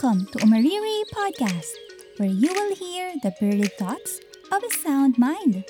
Welcome 0.00 0.32
to 0.32 0.40
Umariri 0.40 1.04
Podcast, 1.12 1.76
where 2.16 2.32
you 2.32 2.48
will 2.48 2.72
hear 2.72 3.12
the 3.20 3.36
birdie 3.36 3.68
thoughts 3.68 4.16
of 4.48 4.64
a 4.64 4.72
sound 4.72 5.20
mind. 5.20 5.60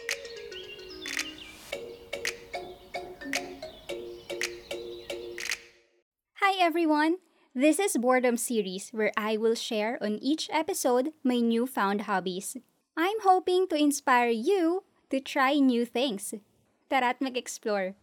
Hi 6.39 6.55
everyone! 6.63 7.19
This 7.59 7.83
is 7.83 7.99
Boredom 7.99 8.39
Series 8.39 8.95
where 8.95 9.11
I 9.19 9.35
will 9.35 9.59
share 9.59 9.99
on 9.99 10.23
each 10.23 10.47
episode 10.55 11.11
my 11.27 11.43
newfound 11.43 12.07
hobbies. 12.07 12.55
I'm 12.95 13.19
hoping 13.27 13.67
to 13.67 13.75
inspire 13.75 14.31
you 14.31 14.87
to 15.11 15.19
try 15.19 15.59
new 15.59 15.83
things. 15.83 16.39
Tara't 16.87 17.19
mag-explore. 17.19 17.99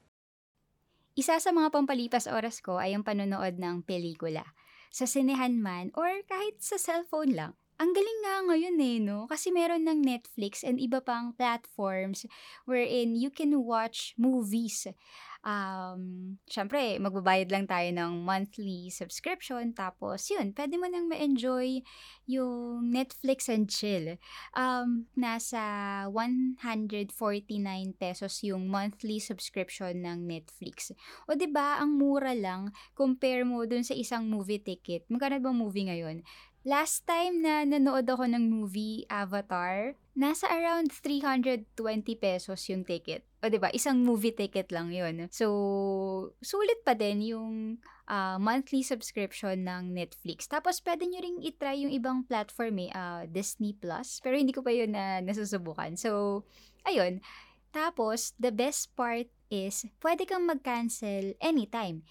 Isa 1.16 1.40
sa 1.40 1.56
mga 1.56 1.72
pampalipas 1.72 2.28
oras 2.28 2.60
ko 2.60 2.84
ay 2.84 2.92
ang 2.92 3.08
panonood 3.08 3.64
ng 3.64 3.88
pelikula 3.88 4.57
sa 4.92 5.06
sinehan 5.06 5.60
man, 5.62 5.92
or 5.94 6.10
kahit 6.26 6.64
sa 6.64 6.80
cellphone 6.80 7.36
lang. 7.36 7.54
Ang 7.78 7.94
galing 7.94 8.20
nga 8.26 8.36
ngayon 8.42 8.78
eh, 8.82 8.98
no? 8.98 9.30
Kasi 9.30 9.54
meron 9.54 9.86
ng 9.86 10.02
Netflix 10.02 10.66
and 10.66 10.82
iba 10.82 10.98
pang 10.98 11.38
platforms 11.38 12.26
wherein 12.66 13.14
you 13.14 13.30
can 13.30 13.54
watch 13.62 14.18
movies. 14.18 14.90
Um, 15.46 16.36
syempre, 16.50 16.98
magbabayad 16.98 17.54
lang 17.54 17.70
tayo 17.70 17.86
ng 17.94 18.26
monthly 18.26 18.90
subscription. 18.90 19.78
Tapos, 19.78 20.26
yun, 20.34 20.58
pwede 20.58 20.76
mo 20.82 20.90
nang 20.90 21.06
ma-enjoy 21.06 21.86
yung 22.26 22.90
Netflix 22.90 23.46
and 23.46 23.70
chill. 23.70 24.18
Um, 24.58 25.06
nasa 25.14 25.62
149 26.10 27.14
pesos 27.94 28.42
yung 28.42 28.68
monthly 28.68 29.22
subscription 29.22 30.02
ng 30.02 30.26
Netflix. 30.26 30.92
O, 31.30 31.32
ba 31.32 31.36
diba, 31.38 31.68
ang 31.78 31.94
mura 31.94 32.34
lang, 32.34 32.74
compare 32.98 33.46
mo 33.46 33.64
dun 33.70 33.86
sa 33.86 33.94
isang 33.94 34.26
movie 34.26 34.60
ticket. 34.60 35.06
Magkano 35.14 35.38
ba 35.38 35.54
movie 35.54 35.86
ngayon? 35.86 36.26
Last 36.68 37.08
time 37.08 37.40
na 37.40 37.64
nanood 37.64 38.12
ako 38.12 38.28
ng 38.28 38.52
movie 38.52 39.08
Avatar, 39.08 39.96
nasa 40.20 40.52
around 40.52 40.92
320 40.92 41.64
pesos 42.20 42.60
yung 42.68 42.84
ticket. 42.84 43.24
O, 43.40 43.48
ba? 43.48 43.72
Isang 43.72 44.04
movie 44.04 44.36
ticket 44.36 44.76
lang 44.76 44.92
yun. 44.92 45.32
So, 45.32 45.48
sulit 46.44 46.84
pa 46.84 46.92
din 46.92 47.24
yung 47.24 47.80
uh, 48.12 48.36
monthly 48.36 48.84
subscription 48.84 49.64
ng 49.64 49.96
Netflix. 49.96 50.52
Tapos, 50.52 50.84
pwede 50.84 51.08
nyo 51.08 51.24
ring 51.24 51.40
itry 51.40 51.88
yung 51.88 51.94
ibang 51.96 52.28
platform 52.28 52.84
eh, 52.84 52.92
uh, 52.92 53.24
Disney 53.32 53.72
Plus. 53.72 54.20
Pero 54.20 54.36
hindi 54.36 54.52
ko 54.52 54.60
pa 54.60 54.76
yun 54.76 54.92
na 54.92 55.24
nasusubukan. 55.24 55.96
So, 55.96 56.44
ayun. 56.84 57.24
Tapos, 57.72 58.36
the 58.44 58.52
best 58.52 58.92
part 58.92 59.32
is, 59.48 59.88
pwede 60.04 60.28
kang 60.28 60.44
mag-cancel 60.44 61.32
anytime. 61.40 62.04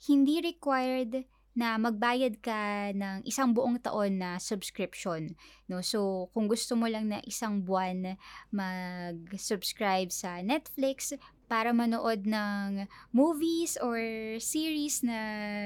Hindi 0.00 0.40
required 0.40 1.28
na 1.54 1.74
magbayad 1.76 2.38
ka 2.38 2.94
ng 2.94 3.26
isang 3.26 3.50
buong 3.50 3.82
taon 3.82 4.22
na 4.22 4.38
subscription. 4.38 5.34
No? 5.66 5.82
So, 5.82 6.30
kung 6.30 6.46
gusto 6.46 6.78
mo 6.78 6.86
lang 6.86 7.10
na 7.10 7.18
isang 7.26 7.66
buwan 7.66 8.14
mag-subscribe 8.54 10.14
sa 10.14 10.38
Netflix 10.46 11.14
para 11.50 11.74
manood 11.74 12.30
ng 12.30 12.86
movies 13.10 13.74
or 13.82 13.98
series 14.38 15.02
na 15.02 15.18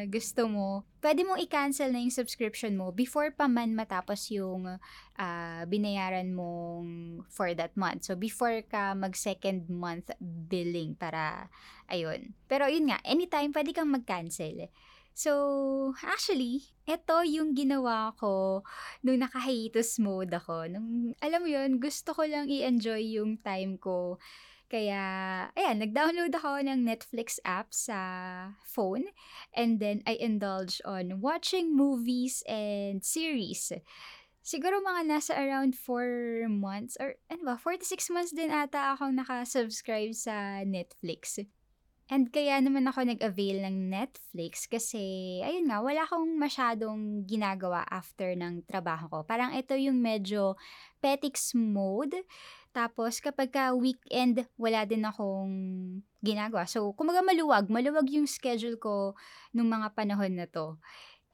gusto 0.09 0.49
mo, 0.49 0.89
pwede 1.05 1.29
mong 1.29 1.45
i-cancel 1.45 1.93
na 1.93 2.01
yung 2.01 2.17
subscription 2.17 2.73
mo 2.73 2.89
before 2.89 3.29
pa 3.37 3.45
man 3.45 3.77
matapos 3.77 4.33
yung 4.33 4.81
uh, 5.21 5.63
binayaran 5.69 6.33
mong 6.33 7.21
for 7.29 7.53
that 7.53 7.77
month. 7.77 8.09
So, 8.09 8.17
before 8.17 8.65
ka 8.65 8.97
mag-second 8.97 9.69
month 9.69 10.09
billing 10.49 10.97
para, 10.97 11.53
ayun. 11.93 12.33
Pero 12.49 12.65
yun 12.73 12.89
nga, 12.89 13.05
anytime 13.05 13.53
pwede 13.53 13.77
kang 13.77 13.93
mag-cancel. 13.93 14.73
So, 15.15 15.95
actually, 16.03 16.67
ito 16.91 17.17
yung 17.23 17.55
ginawa 17.55 18.11
ko 18.19 18.67
nung 19.07 19.23
naka-hiatus 19.23 20.03
mode 20.03 20.35
ako. 20.35 20.67
Nung, 20.67 21.15
alam 21.23 21.39
mo 21.39 21.49
yun, 21.49 21.79
gusto 21.79 22.11
ko 22.11 22.27
lang 22.27 22.51
i-enjoy 22.51 22.99
yung 23.15 23.39
time 23.39 23.79
ko. 23.79 24.19
Kaya, 24.67 24.99
ayan, 25.55 25.79
nag-download 25.87 26.35
ako 26.35 26.67
ng 26.67 26.83
Netflix 26.83 27.39
app 27.47 27.71
sa 27.71 27.99
phone. 28.67 29.07
And 29.55 29.79
then, 29.79 30.03
I 30.03 30.19
indulge 30.19 30.83
on 30.83 31.23
watching 31.23 31.71
movies 31.79 32.43
and 32.51 32.99
series. 33.07 33.71
Siguro 34.45 34.83
mga 34.83 35.09
nasa 35.09 35.39
around 35.39 35.79
4 35.79 36.51
months 36.51 36.99
or 36.99 37.17
ano 37.31 37.43
ba, 37.49 37.57
4 37.57 37.81
to 37.81 37.87
6 37.87 38.11
months 38.13 38.35
din 38.35 38.51
ata 38.53 38.93
akong 38.93 39.15
nakasubscribe 39.17 40.13
sa 40.13 40.67
Netflix. 40.67 41.41
And 42.13 42.29
kaya 42.29 42.61
naman 42.61 42.85
ako 42.85 43.09
nag-avail 43.09 43.65
ng 43.65 43.89
Netflix 43.89 44.69
kasi, 44.69 45.41
ayun 45.41 45.73
nga, 45.73 45.81
wala 45.81 46.05
akong 46.05 46.37
masyadong 46.37 47.25
ginagawa 47.25 47.81
after 47.89 48.37
ng 48.37 48.61
trabaho 48.69 49.09
ko. 49.09 49.19
Parang 49.25 49.57
ito 49.57 49.73
yung 49.73 50.05
medyo 50.05 50.53
petix 51.01 51.57
mode. 51.57 52.21
Tapos 52.77 53.25
kapag 53.25 53.49
ka 53.49 53.73
weekend, 53.73 54.45
wala 54.61 54.85
din 54.85 55.01
akong 55.09 55.53
ginagawa. 56.21 56.69
So, 56.69 56.93
kumaga 56.93 57.25
maluwag. 57.25 57.73
Maluwag 57.73 58.13
yung 58.13 58.29
schedule 58.29 58.77
ko 58.77 59.17
nung 59.57 59.73
mga 59.73 59.97
panahon 59.97 60.37
na 60.37 60.45
to. 60.45 60.77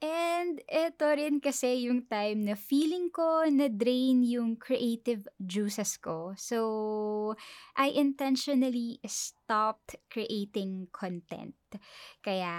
And 0.01 0.57
ito 0.65 1.05
rin 1.13 1.37
kasi 1.37 1.85
yung 1.85 2.09
time 2.09 2.49
na 2.49 2.57
feeling 2.57 3.13
ko 3.13 3.45
na 3.45 3.69
drain 3.69 4.25
yung 4.25 4.57
creative 4.57 5.29
juices 5.37 6.01
ko. 6.01 6.33
So, 6.33 7.37
I 7.77 7.93
intentionally 7.93 8.97
stopped 9.05 10.01
creating 10.09 10.89
content. 10.89 11.53
Kaya, 12.25 12.49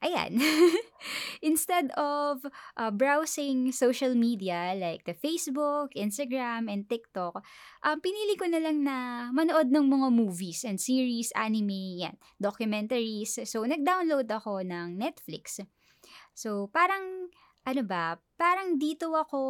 ayan. 0.00 0.40
Instead 1.44 1.92
of 2.00 2.48
uh, 2.80 2.88
browsing 2.88 3.76
social 3.76 4.16
media 4.16 4.72
like 4.72 5.04
the 5.04 5.12
Facebook, 5.12 5.92
Instagram, 5.92 6.72
and 6.72 6.88
TikTok, 6.88 7.44
um, 7.84 8.00
pinili 8.00 8.40
ko 8.40 8.48
na 8.48 8.64
lang 8.64 8.80
na 8.88 9.28
manood 9.36 9.68
ng 9.68 9.84
mga 9.84 10.08
movies 10.16 10.64
and 10.64 10.80
series, 10.80 11.28
anime, 11.36 12.08
yan, 12.08 12.16
documentaries. 12.40 13.36
So, 13.44 13.68
nag-download 13.68 14.32
ako 14.32 14.64
ng 14.64 14.96
Netflix. 14.96 15.60
So, 16.36 16.68
parang, 16.68 17.32
ano 17.64 17.80
ba, 17.80 18.20
parang 18.36 18.76
dito 18.76 19.16
ako 19.16 19.40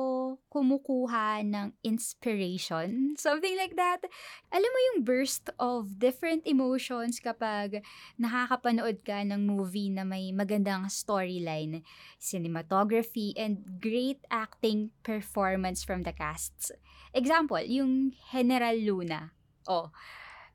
kumukuha 0.46 1.42
ng 1.42 1.74
inspiration. 1.82 3.10
Something 3.18 3.58
like 3.58 3.74
that. 3.74 4.06
Alam 4.54 4.70
mo 4.70 4.78
yung 4.94 4.98
burst 5.02 5.50
of 5.58 5.98
different 5.98 6.46
emotions 6.46 7.18
kapag 7.18 7.82
nakakapanood 8.22 9.02
ka 9.02 9.26
ng 9.26 9.50
movie 9.50 9.90
na 9.90 10.06
may 10.06 10.30
magandang 10.30 10.86
storyline, 10.86 11.82
cinematography, 12.22 13.34
and 13.34 13.82
great 13.82 14.22
acting 14.30 14.94
performance 15.02 15.82
from 15.82 16.06
the 16.06 16.14
casts. 16.14 16.70
Example, 17.10 17.66
yung 17.66 18.14
General 18.30 18.78
Luna. 18.78 19.34
Oh, 19.66 19.90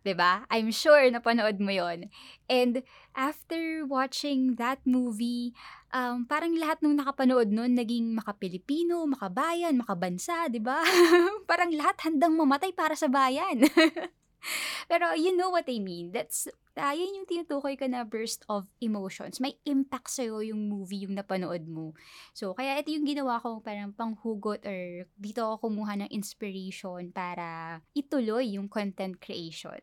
'di 0.01 0.17
ba? 0.17 0.47
I'm 0.49 0.71
sure 0.73 1.03
napanood 1.11 1.61
mo 1.61 1.69
'yon. 1.75 2.09
And 2.49 2.81
after 3.13 3.85
watching 3.85 4.55
that 4.57 4.81
movie, 4.85 5.53
um, 5.93 6.25
parang 6.25 6.55
lahat 6.57 6.79
nung 6.81 6.97
nakapanood 6.97 7.51
nun 7.51 7.75
naging 7.75 8.15
makapilipino, 8.15 9.03
makabayan, 9.07 9.77
makabansa, 9.77 10.47
'di 10.47 10.59
ba? 10.63 10.81
parang 11.49 11.71
lahat 11.71 11.99
handang 12.07 12.35
mamatay 12.35 12.71
para 12.73 12.95
sa 12.97 13.11
bayan. 13.11 13.63
Pero 14.89 15.13
you 15.13 15.37
know 15.37 15.53
what 15.53 15.69
I 15.69 15.77
mean. 15.77 16.09
That's 16.09 16.49
uh, 16.73 16.93
yun 16.97 17.21
yung 17.21 17.27
tinutukoy 17.29 17.77
ko 17.77 17.85
na 17.85 18.01
burst 18.01 18.41
of 18.49 18.65
emotions. 18.81 19.37
May 19.37 19.61
impact 19.69 20.09
sa'yo 20.09 20.41
yung 20.41 20.65
movie, 20.65 21.05
yung 21.05 21.13
napanood 21.13 21.69
mo. 21.69 21.93
So, 22.33 22.57
kaya 22.57 22.81
ito 22.81 22.89
yung 22.89 23.05
ginawa 23.05 23.37
ko 23.37 23.61
parang 23.61 23.93
panghugot 23.93 24.65
or 24.65 25.05
dito 25.13 25.45
ako 25.45 25.69
kumuha 25.69 26.01
ng 26.01 26.09
inspiration 26.09 27.13
para 27.13 27.79
ituloy 27.93 28.57
yung 28.57 28.65
content 28.65 29.21
creation. 29.21 29.77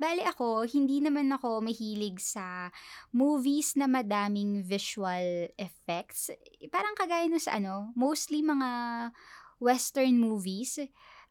Bale 0.00 0.24
ako, 0.24 0.64
hindi 0.64 1.04
naman 1.04 1.28
ako 1.28 1.60
mahilig 1.60 2.24
sa 2.24 2.72
movies 3.12 3.76
na 3.76 3.84
madaming 3.84 4.64
visual 4.64 5.52
effects. 5.60 6.32
Parang 6.72 6.96
kagaya 6.96 7.28
no 7.28 7.36
sa 7.36 7.60
ano, 7.60 7.92
mostly 7.92 8.40
mga 8.40 8.70
western 9.60 10.16
movies 10.16 10.80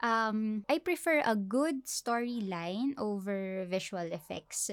um, 0.05 0.63
I 0.69 0.79
prefer 0.79 1.21
a 1.25 1.35
good 1.35 1.85
storyline 1.85 2.95
over 2.97 3.65
visual 3.65 4.05
effects. 4.13 4.71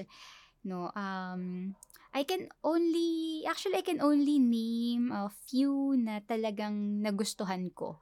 No, 0.63 0.91
um, 0.95 1.75
I 2.13 2.23
can 2.23 2.49
only, 2.63 3.43
actually, 3.47 3.77
I 3.77 3.85
can 3.85 4.01
only 4.01 4.39
name 4.39 5.11
a 5.13 5.31
few 5.47 5.95
na 5.95 6.19
talagang 6.19 6.99
nagustuhan 7.03 7.71
ko. 7.71 7.99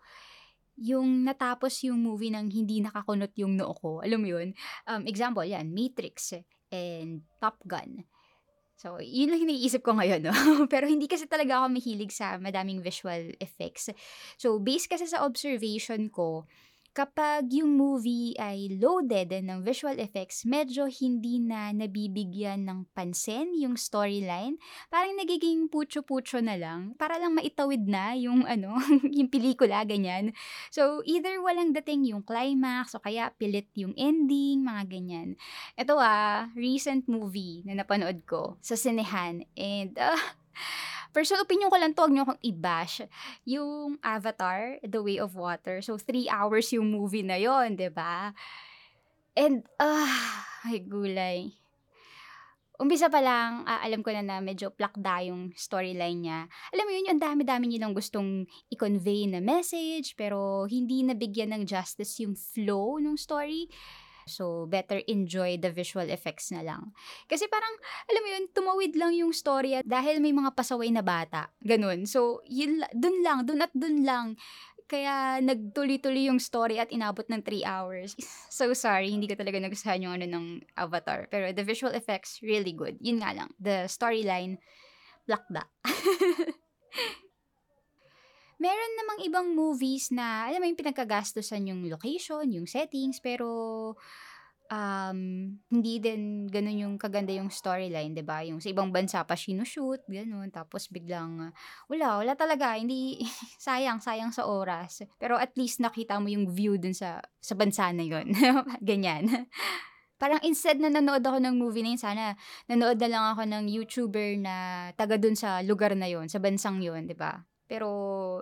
Yung 0.76 1.24
natapos 1.24 1.84
yung 1.88 2.04
movie 2.04 2.32
nang 2.32 2.52
hindi 2.52 2.84
nakakunot 2.84 3.32
yung 3.40 3.56
noo 3.56 3.74
ko. 3.76 3.92
Alam 4.04 4.20
mo 4.24 4.28
yun? 4.28 4.52
Um, 4.86 5.08
example, 5.08 5.44
yan, 5.48 5.72
Matrix 5.72 6.36
and 6.72 7.24
Top 7.40 7.60
Gun. 7.64 8.04
So, 8.76 9.00
yun 9.00 9.32
lang 9.32 9.48
iniisip 9.48 9.88
ko 9.88 9.96
ngayon, 9.96 10.28
no? 10.28 10.36
Pero 10.74 10.84
hindi 10.84 11.08
kasi 11.08 11.32
talaga 11.32 11.64
ako 11.64 11.72
mahilig 11.72 12.12
sa 12.12 12.36
madaming 12.36 12.84
visual 12.84 13.32
effects. 13.40 13.88
So, 14.36 14.60
based 14.60 14.92
kasi 14.92 15.08
sa 15.08 15.24
observation 15.24 16.12
ko, 16.12 16.44
kapag 16.96 17.52
yung 17.52 17.76
movie 17.76 18.32
ay 18.40 18.72
loaded 18.80 19.36
ng 19.36 19.60
visual 19.68 20.00
effects, 20.00 20.48
medyo 20.48 20.88
hindi 20.88 21.44
na 21.44 21.76
nabibigyan 21.76 22.64
ng 22.64 22.88
pansin 22.96 23.52
yung 23.52 23.76
storyline. 23.76 24.56
Parang 24.88 25.20
nagiging 25.20 25.68
putyo-putyo 25.68 26.40
na 26.40 26.56
lang 26.56 26.96
para 26.96 27.20
lang 27.20 27.36
maitawid 27.36 27.84
na 27.84 28.16
yung 28.16 28.48
ano, 28.56 28.80
yung 29.12 29.28
pelikula 29.28 29.84
ganyan. 29.84 30.32
So 30.72 31.04
either 31.04 31.44
walang 31.44 31.76
dating 31.76 32.08
yung 32.08 32.24
climax 32.24 32.96
o 32.96 33.04
kaya 33.04 33.36
pilit 33.36 33.68
yung 33.76 33.92
ending, 34.00 34.64
mga 34.64 34.88
ganyan. 34.88 35.36
Ito 35.76 36.00
ah, 36.00 36.48
recent 36.56 37.12
movie 37.12 37.60
na 37.68 37.84
napanood 37.84 38.24
ko 38.24 38.56
sa 38.64 38.80
sinehan 38.80 39.44
and 39.60 40.00
uh, 40.00 40.16
personal 41.16 41.48
opinion 41.48 41.72
ko 41.72 41.80
lang 41.80 41.96
to, 41.96 42.04
huwag 42.04 42.12
niyo 42.12 42.28
akong 42.28 42.44
i-bash. 42.44 43.08
Yung 43.48 43.96
Avatar, 44.04 44.84
The 44.84 45.00
Way 45.00 45.24
of 45.24 45.40
Water. 45.40 45.80
So, 45.80 45.96
three 45.96 46.28
hours 46.28 46.76
yung 46.76 46.92
movie 46.92 47.24
na 47.24 47.40
yon 47.40 47.80
di 47.80 47.88
ba? 47.88 48.36
And, 49.32 49.64
ah, 49.80 50.04
uh, 50.04 50.68
ay 50.68 50.84
gulay. 50.84 51.56
Umpisa 52.76 53.08
pa 53.08 53.24
lang, 53.24 53.64
uh, 53.64 53.80
alam 53.80 54.04
ko 54.04 54.12
na 54.12 54.20
na 54.20 54.44
medyo 54.44 54.68
plakda 54.68 55.32
yung 55.32 55.56
storyline 55.56 56.20
niya. 56.20 56.40
Alam 56.76 56.84
mo 56.84 56.92
yun, 56.92 57.08
yung 57.16 57.24
dami-dami 57.24 57.72
nilang 57.72 57.96
gustong 57.96 58.44
i-convey 58.68 59.32
na 59.32 59.40
message, 59.40 60.12
pero 60.20 60.68
hindi 60.68 61.00
nabigyan 61.00 61.56
ng 61.56 61.64
justice 61.64 62.20
yung 62.20 62.36
flow 62.36 63.00
ng 63.00 63.16
story. 63.16 63.72
So, 64.26 64.66
better 64.66 65.02
enjoy 65.06 65.62
the 65.62 65.70
visual 65.70 66.10
effects 66.10 66.50
na 66.50 66.66
lang. 66.66 66.94
Kasi 67.30 67.46
parang, 67.46 67.74
alam 68.10 68.22
mo 68.26 68.30
yun, 68.34 68.46
tumawid 68.50 68.94
lang 68.98 69.14
yung 69.14 69.30
storya 69.32 69.86
dahil 69.86 70.18
may 70.18 70.34
mga 70.34 70.54
pasaway 70.58 70.90
na 70.90 71.06
bata. 71.06 71.54
Ganun. 71.62 72.10
So, 72.10 72.42
yun, 72.50 72.82
dun 72.94 73.22
lang, 73.22 73.46
dun 73.46 73.62
at 73.62 73.74
dun 73.74 74.02
lang. 74.02 74.34
Kaya 74.86 75.42
nagtuloy-tuloy 75.42 76.30
yung 76.30 76.38
story 76.38 76.78
at 76.78 76.94
inabot 76.94 77.26
ng 77.26 77.42
3 77.42 77.66
hours. 77.66 78.14
So 78.56 78.72
sorry, 78.72 79.12
hindi 79.12 79.28
ko 79.28 79.36
talaga 79.36 79.60
nagustuhan 79.60 80.00
yung 80.00 80.16
ano 80.16 80.24
ng 80.32 80.46
Avatar. 80.80 81.28
Pero 81.28 81.52
the 81.52 81.66
visual 81.66 81.92
effects, 81.92 82.40
really 82.40 82.72
good. 82.72 82.96
Yun 83.04 83.20
nga 83.20 83.36
lang. 83.36 83.52
The 83.60 83.92
storyline, 83.92 84.64
plakda. 85.28 85.68
Meron 88.56 88.92
namang 88.96 89.20
ibang 89.28 89.48
movies 89.52 90.16
na, 90.16 90.48
alam 90.48 90.64
mo 90.64 90.68
yung 90.72 90.80
pinagkagastosan 90.80 91.68
yung 91.68 91.82
location, 91.92 92.48
yung 92.48 92.68
settings, 92.70 93.20
pero 93.20 93.48
um, 94.72 95.20
hindi 95.70 95.94
din 96.02 96.48
ganun 96.50 96.78
yung 96.80 96.96
kaganda 96.98 97.34
yung 97.36 97.52
storyline, 97.52 98.16
'di 98.16 98.26
ba? 98.26 98.42
Yung 98.48 98.62
sa 98.62 98.72
ibang 98.72 98.90
bansa 98.90 99.22
pa 99.28 99.36
sinushoot, 99.38 100.06
ganun. 100.08 100.50
Tapos 100.50 100.90
biglang 100.90 101.52
wala, 101.92 102.22
wala 102.22 102.34
talaga, 102.38 102.78
hindi 102.78 103.22
sayang, 103.66 104.02
sayang 104.02 104.32
sa 104.34 104.48
oras. 104.48 105.04
Pero 105.20 105.38
at 105.38 105.54
least 105.60 105.82
nakita 105.84 106.18
mo 106.22 106.32
yung 106.32 106.50
view 106.50 106.78
dun 106.80 106.96
sa 106.96 107.22
sa 107.42 107.54
bansa 107.58 107.92
na 107.94 108.06
'yon. 108.06 108.32
Ganyan. 108.82 109.30
Parang 110.16 110.40
instead 110.48 110.80
na 110.80 110.88
nanood 110.88 111.22
ako 111.28 111.44
ng 111.44 111.60
movie 111.60 111.84
na 111.84 111.92
yun, 111.92 112.00
sana 112.02 112.24
nanood 112.72 112.96
na 113.04 113.10
lang 113.12 113.26
ako 113.36 113.44
ng 113.52 113.66
YouTuber 113.68 114.40
na 114.40 114.56
taga 114.96 115.20
dun 115.20 115.36
sa 115.36 115.60
lugar 115.60 115.92
na 115.92 116.08
yon 116.08 116.32
sa 116.32 116.40
bansang 116.40 116.80
yon 116.80 117.04
'di 117.08 117.20
ba? 117.20 117.44
Pero, 117.66 117.90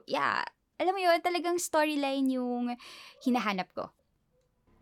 yeah, 0.05 0.43
alam 0.79 0.93
mo 0.93 1.01
yun, 1.01 1.19
talagang 1.23 1.61
storyline 1.61 2.27
yung 2.27 2.75
hinahanap 3.23 3.71
ko. 3.71 3.93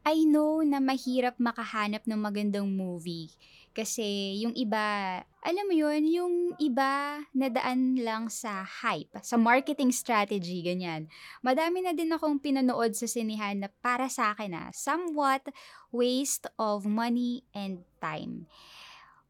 I 0.02 0.26
know 0.26 0.66
na 0.66 0.82
mahirap 0.82 1.38
makahanap 1.38 2.10
ng 2.10 2.18
magandang 2.18 2.66
movie. 2.66 3.30
Kasi 3.72 4.42
yung 4.44 4.52
iba, 4.58 5.22
alam 5.46 5.66
mo 5.70 5.72
yun, 5.72 6.04
yung 6.10 6.36
iba 6.60 7.24
nadaan 7.32 7.96
lang 8.02 8.28
sa 8.28 8.68
hype, 8.68 9.14
sa 9.24 9.40
marketing 9.40 9.96
strategy, 9.96 10.60
ganyan. 10.60 11.08
Madami 11.40 11.86
na 11.86 11.96
din 11.96 12.12
akong 12.12 12.42
pinanood 12.42 12.98
sa 12.98 13.08
sinihan 13.08 13.56
na 13.64 13.70
para 13.80 14.12
sa 14.12 14.36
akin 14.36 14.52
na 14.52 14.64
somewhat 14.76 15.48
waste 15.94 16.52
of 16.60 16.84
money 16.84 17.48
and 17.56 17.86
time. 18.04 18.50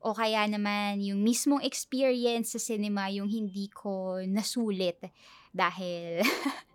O 0.02 0.18
kaya 0.18 0.50
naman 0.50 0.98
yung 1.02 1.22
mismong 1.22 1.62
experience 1.62 2.58
sa 2.58 2.60
cinema 2.62 3.06
yung 3.14 3.30
hindi 3.30 3.70
ko 3.70 4.18
nasulit 4.26 4.98
dahil 5.54 6.26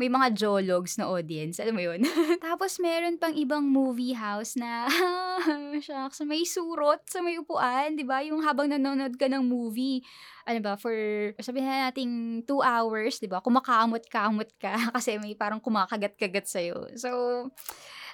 may 0.00 0.06
mga 0.06 0.36
jologs 0.38 1.00
na 1.00 1.10
audience, 1.10 1.58
alam 1.58 1.74
mo 1.74 1.82
yun? 1.82 2.04
Tapos 2.44 2.78
meron 2.78 3.18
pang 3.18 3.34
ibang 3.34 3.66
movie 3.66 4.14
house 4.14 4.54
na, 4.54 4.86
shucks, 5.84 6.22
may 6.22 6.46
surot 6.46 7.02
sa 7.10 7.24
may 7.24 7.40
upuan, 7.40 7.98
di 7.98 8.06
ba? 8.06 8.22
Yung 8.22 8.44
habang 8.44 8.70
nanonood 8.70 9.18
ka 9.18 9.26
ng 9.26 9.42
movie, 9.42 10.04
ano 10.46 10.60
ba, 10.62 10.78
for, 10.78 10.94
sabihin 11.42 11.66
na 11.66 11.90
natin, 11.90 12.40
two 12.46 12.62
hours, 12.62 13.18
di 13.18 13.26
ba? 13.26 13.42
Kumakamot-kamot 13.42 14.50
ka 14.62 14.94
kasi 14.94 15.18
may 15.18 15.34
parang 15.34 15.58
kumakagat-kagat 15.58 16.46
sa'yo. 16.46 16.86
So, 16.94 17.10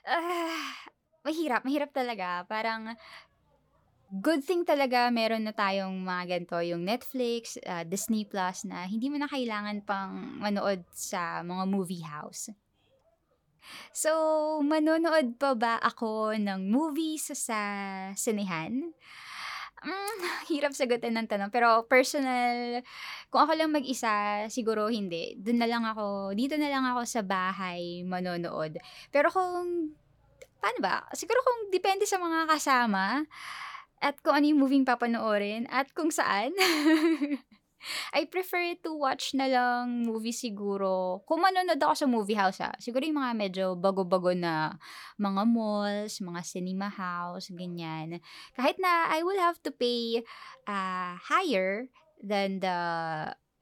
uh, 0.08 0.64
mahirap, 1.24 1.64
mahirap 1.68 1.92
talaga. 1.92 2.48
Parang, 2.48 2.96
good 4.20 4.44
thing 4.44 4.62
talaga 4.62 5.10
meron 5.10 5.48
na 5.48 5.54
tayong 5.56 6.04
mga 6.04 6.22
ganito, 6.36 6.58
yung 6.62 6.86
Netflix, 6.86 7.58
uh, 7.66 7.82
Disney 7.82 8.22
Plus 8.28 8.68
na 8.68 8.86
hindi 8.86 9.10
mo 9.10 9.18
na 9.18 9.26
kailangan 9.26 9.82
pang 9.82 10.38
manood 10.38 10.86
sa 10.94 11.42
mga 11.42 11.64
movie 11.66 12.04
house. 12.04 12.52
So, 13.96 14.12
manonood 14.60 15.40
pa 15.40 15.56
ba 15.56 15.80
ako 15.80 16.36
ng 16.36 16.68
movies 16.68 17.32
sa 17.32 17.58
sinehan? 18.12 18.92
Mm, 19.84 20.16
hirap 20.48 20.72
sagutin 20.72 21.16
ng 21.16 21.28
tanong. 21.28 21.52
Pero 21.52 21.84
personal, 21.84 22.80
kung 23.28 23.44
ako 23.44 23.52
lang 23.56 23.72
mag-isa, 23.72 24.44
siguro 24.48 24.88
hindi. 24.88 25.36
Doon 25.36 25.58
na 25.60 25.68
lang 25.68 25.84
ako, 25.84 26.32
dito 26.32 26.56
na 26.56 26.72
lang 26.72 26.84
ako 26.88 27.04
sa 27.04 27.20
bahay 27.20 28.00
manonood. 28.04 28.80
Pero 29.12 29.28
kung, 29.28 29.92
paano 30.60 30.78
ba? 30.80 31.04
Siguro 31.12 31.40
kung 31.44 31.68
depende 31.68 32.08
sa 32.08 32.16
mga 32.16 32.48
kasama, 32.48 33.24
at 34.00 34.18
kung 34.22 34.34
ano 34.34 34.46
yung 34.48 34.62
moving 34.62 34.84
papanoorin 34.86 35.66
at 35.70 35.90
kung 35.94 36.10
saan. 36.10 36.54
I 38.16 38.24
prefer 38.24 38.72
to 38.80 38.96
watch 38.96 39.36
na 39.36 39.44
lang 39.44 40.08
movie 40.08 40.32
siguro. 40.32 41.20
Kung 41.28 41.44
manonood 41.44 41.80
ako 41.80 41.94
sa 41.94 42.08
movie 42.08 42.38
house 42.38 42.64
ha, 42.64 42.72
siguro 42.80 43.04
yung 43.04 43.20
mga 43.20 43.34
medyo 43.36 43.64
bago-bago 43.76 44.32
na 44.32 44.80
mga 45.20 45.42
malls, 45.44 46.24
mga 46.24 46.40
cinema 46.48 46.88
house, 46.88 47.52
ganyan. 47.52 48.24
Kahit 48.56 48.80
na 48.80 49.12
I 49.12 49.20
will 49.20 49.40
have 49.40 49.60
to 49.68 49.70
pay 49.70 50.24
uh, 50.64 51.12
higher 51.20 51.92
than 52.24 52.64
the 52.64 52.76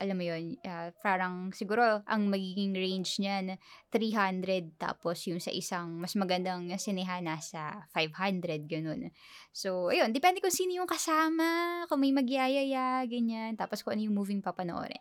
alam 0.02 0.18
mo 0.18 0.26
yun, 0.26 0.58
uh, 0.66 0.90
parang 0.98 1.54
siguro 1.54 2.02
ang 2.02 2.26
magiging 2.26 2.74
range 2.74 3.22
niyan 3.22 3.54
300 3.94 4.74
tapos 4.74 5.22
yung 5.30 5.38
sa 5.38 5.54
isang 5.54 6.02
mas 6.02 6.18
magandang 6.18 6.66
sinehan 6.74 7.22
nasa 7.22 7.86
500 7.94 8.66
ganun. 8.66 9.14
So, 9.54 9.94
ayun, 9.94 10.10
depende 10.10 10.42
kung 10.42 10.50
sino 10.50 10.74
yung 10.82 10.90
kasama, 10.90 11.86
kung 11.86 12.02
may 12.02 12.10
magyayaya, 12.10 13.06
ganyan, 13.06 13.54
tapos 13.54 13.86
kung 13.86 13.94
ano 13.94 14.02
yung 14.02 14.18
moving 14.18 14.42
papanoorin. 14.42 14.98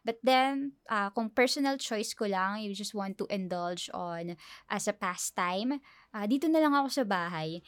But 0.00 0.16
then, 0.24 0.80
uh, 0.88 1.12
kung 1.12 1.28
personal 1.30 1.76
choice 1.76 2.16
ko 2.16 2.24
lang, 2.24 2.64
you 2.64 2.72
just 2.72 2.96
want 2.96 3.20
to 3.20 3.28
indulge 3.28 3.92
on 3.92 4.34
as 4.72 4.88
a 4.88 4.96
pastime, 4.96 5.78
uh, 6.16 6.24
dito 6.24 6.48
na 6.48 6.64
lang 6.64 6.72
ako 6.72 6.88
sa 6.88 7.04
bahay. 7.04 7.60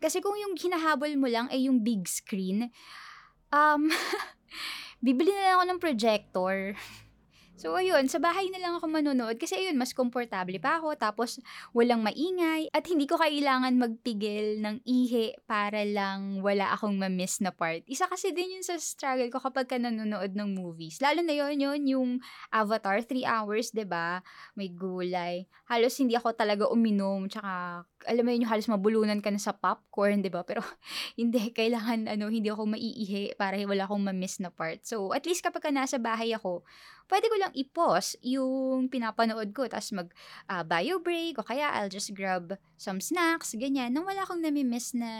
Kasi 0.00 0.24
kung 0.24 0.36
yung 0.36 0.56
hinahabol 0.56 1.12
mo 1.20 1.28
lang 1.28 1.48
ay 1.52 1.68
yung 1.68 1.84
big 1.84 2.08
screen, 2.08 2.72
um, 3.52 3.92
bibili 5.04 5.28
na 5.36 5.52
lang 5.52 5.54
ako 5.60 5.64
ng 5.68 5.82
projector. 5.84 6.56
So, 7.54 7.78
ayun, 7.78 8.10
sa 8.10 8.18
bahay 8.18 8.50
na 8.50 8.58
lang 8.58 8.74
ako 8.76 8.90
manonood 8.90 9.38
kasi 9.38 9.54
ayun, 9.54 9.78
mas 9.78 9.94
komportable 9.94 10.58
pa 10.58 10.82
ako 10.82 10.98
tapos 10.98 11.38
walang 11.70 12.02
maingay 12.02 12.66
at 12.74 12.82
hindi 12.90 13.06
ko 13.06 13.14
kailangan 13.14 13.78
magpigil 13.78 14.58
ng 14.58 14.82
ihi 14.82 15.38
para 15.46 15.86
lang 15.86 16.42
wala 16.42 16.74
akong 16.74 16.98
ma-miss 16.98 17.38
na 17.38 17.54
part. 17.54 17.86
Isa 17.86 18.10
kasi 18.10 18.34
din 18.34 18.58
yun 18.58 18.66
sa 18.66 18.74
struggle 18.74 19.30
ko 19.30 19.38
kapag 19.38 19.70
ka 19.70 19.78
nanonood 19.78 20.34
ng 20.34 20.50
movies. 20.50 20.98
Lalo 20.98 21.22
na 21.22 21.30
yun, 21.30 21.54
yun 21.54 21.82
yung 21.86 22.10
Avatar, 22.50 22.98
3 23.06 23.22
hours, 23.22 23.70
ba 23.70 23.78
diba? 23.78 24.08
May 24.58 24.68
gulay. 24.74 25.46
Halos 25.70 25.94
hindi 26.02 26.18
ako 26.18 26.34
talaga 26.34 26.66
uminom 26.66 27.30
tsaka 27.30 27.86
alam 28.04 28.24
mo 28.24 28.30
yun, 28.32 28.44
halos 28.44 28.68
mabulunan 28.68 29.18
ka 29.20 29.32
na 29.32 29.40
sa 29.40 29.56
popcorn, 29.56 30.20
di 30.20 30.28
ba? 30.28 30.44
Pero, 30.44 30.60
hindi, 31.20 31.50
kailangan, 31.50 32.08
ano, 32.08 32.28
hindi 32.28 32.48
ako 32.52 32.76
maiihi 32.76 33.36
para 33.36 33.56
wala 33.64 33.88
akong 33.88 34.04
ma-miss 34.04 34.40
na 34.40 34.52
part. 34.52 34.84
So, 34.84 35.12
at 35.16 35.24
least 35.24 35.44
kapag 35.44 35.68
ka 35.68 35.70
nasa 35.72 35.96
bahay 35.96 36.32
ako, 36.36 36.62
pwede 37.08 37.26
ko 37.28 37.36
lang 37.40 37.52
i-pause 37.52 38.16
yung 38.24 38.88
pinapanood 38.88 39.52
ko, 39.52 39.68
tapos 39.68 39.92
mag 39.92 40.08
uh, 40.48 40.64
break, 41.00 41.40
o 41.40 41.44
kaya 41.44 41.72
I'll 41.76 41.92
just 41.92 42.12
grab 42.12 42.56
some 42.76 43.00
snacks, 43.00 43.56
ganyan, 43.56 43.92
nang 43.92 44.08
wala 44.08 44.24
akong 44.24 44.40
nami-miss 44.40 44.96
na 44.96 45.10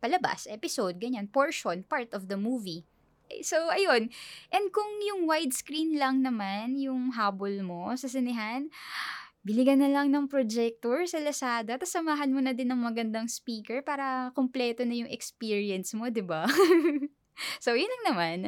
palabas, 0.00 0.48
episode, 0.48 0.96
ganyan, 0.96 1.28
portion, 1.28 1.84
part 1.84 2.12
of 2.16 2.28
the 2.28 2.36
movie. 2.36 2.84
So, 3.46 3.70
ayun. 3.70 4.10
And 4.50 4.74
kung 4.74 4.90
yung 5.06 5.30
widescreen 5.30 5.94
lang 5.94 6.26
naman, 6.26 6.74
yung 6.74 7.14
habol 7.14 7.62
mo 7.62 7.94
sa 7.94 8.10
sinehan, 8.10 8.74
bili 9.40 9.64
ka 9.64 9.72
na 9.72 9.88
lang 9.88 10.12
ng 10.12 10.28
projector 10.28 11.08
sa 11.08 11.18
Lazada, 11.20 11.80
tapos 11.80 11.92
samahan 11.92 12.28
mo 12.28 12.44
na 12.44 12.52
din 12.52 12.68
ng 12.68 12.80
magandang 12.80 13.24
speaker 13.24 13.80
para 13.80 14.28
kumpleto 14.36 14.84
na 14.84 15.00
yung 15.00 15.10
experience 15.10 15.96
mo, 15.96 16.12
di 16.12 16.20
ba? 16.20 16.44
so, 17.64 17.72
yun 17.72 17.88
lang 17.88 18.04
naman. 18.12 18.38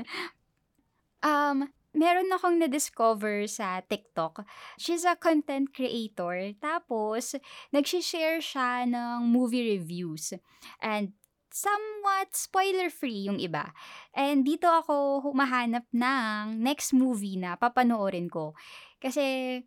Um, 1.25 1.73
meron 1.97 2.29
akong 2.33 2.61
na-discover 2.61 3.49
sa 3.49 3.81
TikTok. 3.81 4.45
She's 4.77 5.09
a 5.09 5.17
content 5.17 5.73
creator. 5.73 6.53
Tapos, 6.61 7.41
nagsishare 7.73 8.45
siya 8.45 8.85
ng 8.85 9.29
movie 9.29 9.77
reviews. 9.77 10.37
And 10.85 11.17
somewhat 11.53 12.33
spoiler-free 12.33 13.29
yung 13.29 13.39
iba. 13.41 13.77
And 14.17 14.43
dito 14.43 14.67
ako 14.69 15.25
humahanap 15.31 15.85
ng 15.93 16.59
next 16.59 16.97
movie 16.97 17.37
na 17.37 17.61
papanoorin 17.61 18.33
ko. 18.33 18.57
Kasi 18.97 19.61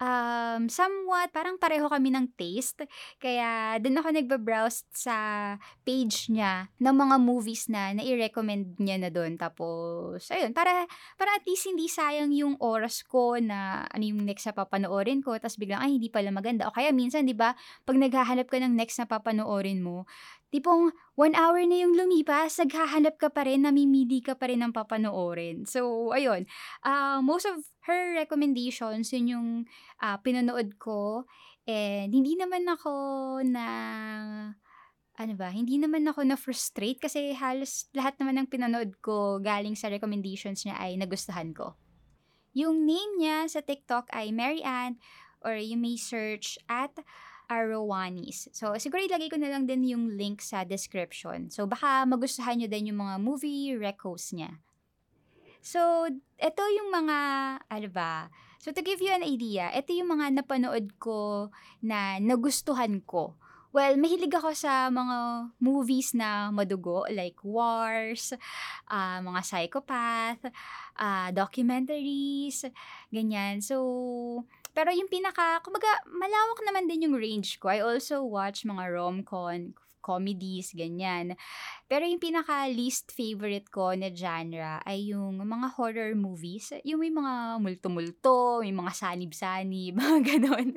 um, 0.00 0.66
somewhat 0.66 1.30
parang 1.30 1.60
pareho 1.60 1.86
kami 1.86 2.10
ng 2.10 2.32
taste. 2.34 2.88
Kaya 3.20 3.76
doon 3.78 4.00
ako 4.00 4.08
nagbabrowse 4.16 4.88
sa 4.90 5.16
page 5.84 6.32
niya 6.32 6.72
ng 6.80 6.96
mga 6.96 7.16
movies 7.20 7.68
na 7.68 7.92
nai-recommend 7.92 8.80
niya 8.80 8.96
na 8.96 9.12
doon. 9.12 9.36
Tapos, 9.36 10.26
ayun, 10.32 10.56
para, 10.56 10.88
para 11.20 11.30
at 11.36 11.44
least 11.44 11.68
hindi 11.68 11.86
sayang 11.86 12.32
yung 12.32 12.56
oras 12.58 13.04
ko 13.04 13.36
na 13.38 13.84
ano 13.92 14.02
yung 14.02 14.24
next 14.24 14.48
na 14.48 14.56
papanoorin 14.56 15.20
ko. 15.20 15.36
Tapos 15.36 15.60
biglang, 15.60 15.84
ay, 15.84 16.00
hindi 16.00 16.08
pala 16.08 16.32
maganda. 16.32 16.66
O 16.66 16.74
kaya 16.74 16.90
minsan, 16.90 17.28
di 17.28 17.36
ba, 17.36 17.52
pag 17.84 17.96
naghahanap 18.00 18.48
ka 18.48 18.56
ng 18.58 18.74
next 18.74 18.98
na 18.98 19.06
papanoorin 19.06 19.84
mo, 19.84 20.08
tipong 20.50 20.90
one 21.14 21.34
hour 21.38 21.62
na 21.62 21.86
yung 21.86 21.94
lumipas, 21.94 22.58
naghahanap 22.58 23.16
ka 23.16 23.30
pa 23.30 23.46
rin, 23.46 23.64
namimili 23.64 24.22
ka 24.22 24.34
pa 24.34 24.50
rin 24.50 24.62
ng 24.62 24.74
papanoorin. 24.74 25.64
So, 25.64 26.10
ayun. 26.10 26.46
Uh, 26.82 27.22
most 27.22 27.46
of 27.46 27.62
her 27.86 28.18
recommendations, 28.18 29.14
yun 29.14 29.26
yung 29.30 29.48
uh, 30.02 30.18
pinanood 30.20 30.76
ko. 30.82 31.24
And 31.70 32.10
hindi 32.10 32.34
naman 32.34 32.66
ako 32.66 32.92
na 33.46 33.66
ano 35.20 35.36
ba, 35.36 35.52
hindi 35.52 35.76
naman 35.76 36.08
ako 36.08 36.24
na-frustrate 36.24 36.96
kasi 36.96 37.36
halos 37.36 37.92
lahat 37.92 38.16
naman 38.16 38.40
ng 38.40 38.48
pinanood 38.48 38.96
ko 39.04 39.36
galing 39.36 39.76
sa 39.76 39.92
recommendations 39.92 40.64
niya 40.64 40.80
ay 40.80 40.96
nagustuhan 40.96 41.52
ko. 41.52 41.76
Yung 42.56 42.88
name 42.88 43.20
niya 43.20 43.44
sa 43.46 43.60
TikTok 43.60 44.08
ay 44.16 44.32
Mary 44.32 44.64
Ann 44.64 44.96
or 45.44 45.60
you 45.60 45.76
may 45.76 46.00
search 46.00 46.56
at 46.72 46.96
Arawanis. 47.50 48.46
So, 48.54 48.78
siguro 48.78 49.02
ilagay 49.02 49.26
ko 49.26 49.34
na 49.34 49.50
lang 49.50 49.66
din 49.66 49.82
yung 49.90 50.14
link 50.14 50.38
sa 50.38 50.62
description. 50.62 51.50
So, 51.50 51.66
baka 51.66 52.06
magustuhan 52.06 52.62
nyo 52.62 52.70
din 52.70 52.94
yung 52.94 53.02
mga 53.02 53.18
movie 53.18 53.74
recos 53.74 54.30
niya. 54.30 54.62
So, 55.60 56.06
ito 56.38 56.62
yung 56.78 56.94
mga, 56.94 57.18
ano 57.66 57.88
ba, 57.90 58.30
so 58.62 58.70
to 58.72 58.80
give 58.80 59.02
you 59.02 59.12
an 59.12 59.26
idea, 59.26 59.68
ito 59.74 59.92
yung 59.92 60.14
mga 60.14 60.40
napanood 60.40 60.94
ko 60.96 61.50
na 61.84 62.16
nagustuhan 62.22 63.02
ko. 63.04 63.36
Well, 63.70 63.94
mahilig 64.02 64.34
ako 64.34 64.50
sa 64.50 64.90
mga 64.90 65.46
movies 65.62 66.10
na 66.10 66.50
madugo, 66.50 67.06
like 67.06 67.38
wars, 67.46 68.34
uh, 68.90 69.18
mga 69.22 69.40
psychopath, 69.46 70.42
uh, 70.98 71.30
documentaries, 71.30 72.66
ganyan. 73.14 73.62
So, 73.62 73.78
pero 74.70 74.94
yung 74.94 75.10
pinaka, 75.10 75.58
kumbaga, 75.60 75.88
malawak 76.06 76.60
naman 76.66 76.86
din 76.86 77.10
yung 77.10 77.16
range 77.18 77.58
ko. 77.58 77.70
I 77.70 77.82
also 77.82 78.22
watch 78.22 78.62
mga 78.62 78.90
rom-com, 78.94 79.74
comedies, 80.00 80.72
ganyan. 80.72 81.36
Pero 81.86 82.08
yung 82.08 82.18
pinaka 82.18 82.66
least 82.66 83.12
favorite 83.12 83.68
ko 83.68 83.92
na 83.92 84.08
genre 84.10 84.80
ay 84.82 85.12
yung 85.12 85.38
mga 85.38 85.76
horror 85.76 86.12
movies. 86.16 86.72
Yung 86.82 87.04
may 87.04 87.12
mga 87.12 87.60
multo-multo, 87.60 88.64
may 88.64 88.72
mga 88.72 88.92
sanib-sanib, 88.96 89.94
mga 90.00 90.18
ganon. 90.24 90.74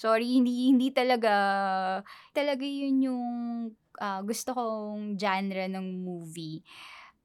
Sorry, 0.00 0.40
hindi, 0.40 0.72
hindi 0.72 0.88
talaga, 0.90 1.34
talaga 2.32 2.64
yun 2.64 2.96
yung 3.04 3.26
uh, 4.00 4.20
gusto 4.24 4.56
kong 4.56 5.20
genre 5.20 5.68
ng 5.68 5.86
movie. 6.02 6.64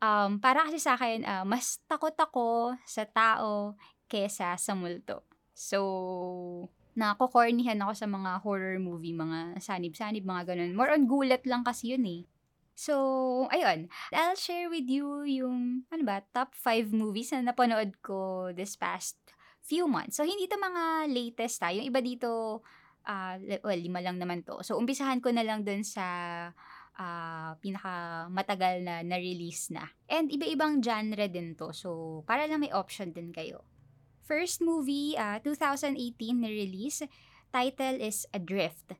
Um, 0.03 0.43
para 0.43 0.67
kasi 0.67 0.83
sa 0.83 0.99
akin, 0.99 1.23
uh, 1.23 1.45
mas 1.47 1.79
takot 1.87 2.13
ako 2.13 2.75
sa 2.83 3.07
tao 3.07 3.79
kesa 4.11 4.59
sa 4.59 4.75
multo. 4.75 5.32
So, 5.53 6.69
nakokornihan 6.93 7.77
ako 7.81 7.93
sa 7.97 8.07
mga 8.09 8.41
horror 8.41 8.77
movie, 8.77 9.13
mga 9.13 9.57
sanib-sanib, 9.57 10.25
mga 10.25 10.53
ganun. 10.53 10.77
More 10.77 10.93
on 10.93 11.05
gulat 11.09 11.45
lang 11.45 11.65
kasi 11.65 11.93
yun 11.93 12.05
eh. 12.05 12.21
So, 12.73 12.93
ayun. 13.53 13.89
I'll 14.09 14.37
share 14.37 14.69
with 14.69 14.89
you 14.89 15.25
yung, 15.25 15.85
ano 15.93 16.03
ba, 16.05 16.25
top 16.33 16.57
5 16.57 16.89
movies 16.89 17.33
na 17.33 17.53
napanood 17.53 17.93
ko 18.01 18.49
this 18.53 18.73
past 18.73 19.17
few 19.61 19.85
months. 19.85 20.17
So, 20.17 20.25
hindi 20.25 20.49
to 20.49 20.57
mga 20.57 21.09
latest 21.09 21.61
ha. 21.61 21.69
Yung 21.69 21.85
iba 21.85 22.01
dito, 22.01 22.61
uh, 23.05 23.35
well, 23.61 23.77
lima 23.77 24.01
lang 24.01 24.17
naman 24.17 24.41
to. 24.45 24.61
So, 24.65 24.77
umpisahan 24.77 25.21
ko 25.21 25.29
na 25.29 25.45
lang 25.45 25.61
dun 25.61 25.85
sa 25.85 26.05
uh, 26.97 27.51
pinaka 27.61 28.25
matagal 28.29 28.81
na 28.81 29.05
na-release 29.05 29.73
na. 29.73 29.85
And 30.09 30.29
iba-ibang 30.29 30.81
genre 30.81 31.25
din 31.29 31.53
to. 31.57 31.71
So, 31.73 32.21
para 32.25 32.45
lang 32.49 32.61
may 32.61 32.73
option 32.73 33.13
din 33.13 33.29
kayo. 33.29 33.65
First 34.23 34.63
movie, 34.63 35.19
uh, 35.19 35.43
2018 35.43 35.99
na 36.39 36.47
release. 36.47 37.03
Title 37.51 37.99
is 37.99 38.23
Adrift. 38.31 38.95